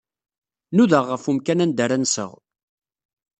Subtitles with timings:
[0.75, 2.31] Nudaɣ ɣef umkan anda ara nseɣ.